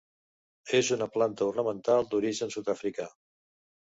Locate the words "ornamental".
1.49-2.09